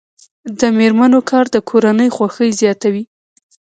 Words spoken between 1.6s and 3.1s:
کورنۍ خوښۍ زیاتوي.